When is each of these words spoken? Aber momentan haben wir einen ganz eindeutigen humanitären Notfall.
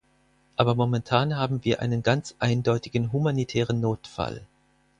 Aber 0.55 0.73
momentan 0.73 1.35
haben 1.37 1.63
wir 1.63 1.79
einen 1.79 2.01
ganz 2.01 2.33
eindeutigen 2.39 3.11
humanitären 3.13 3.79
Notfall. 3.81 4.47